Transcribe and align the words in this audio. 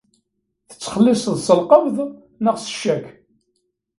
Tettxelliṣeḍ-t 0.69 1.41
s 1.47 1.49
lqebḍ 1.59 1.97
neɣ 2.43 2.55
s 2.65 2.65
ccak? 2.73 3.05